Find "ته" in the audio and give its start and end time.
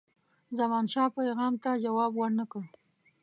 1.63-1.69